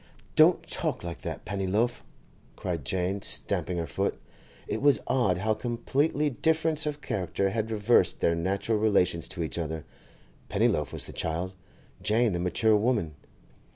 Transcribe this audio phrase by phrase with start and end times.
[0.35, 2.01] 'Don't talk like that, Pennyloaf!'
[2.55, 4.17] cried Jane, stamping her foot,
[4.67, 9.59] (It was odd how completely difference of character had reversed their natural relations to each
[9.59, 9.85] other;
[10.49, 11.53] Pennyloaf was the child,
[12.01, 13.13] Jane the mature woman.)